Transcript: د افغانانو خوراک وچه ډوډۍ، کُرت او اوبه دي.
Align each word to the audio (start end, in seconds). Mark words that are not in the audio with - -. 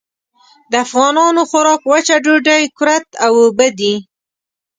د 0.71 0.73
افغانانو 0.85 1.41
خوراک 1.49 1.81
وچه 1.91 2.15
ډوډۍ، 2.23 2.63
کُرت 2.77 3.07
او 3.25 3.31
اوبه 3.43 3.67
دي. 3.79 3.95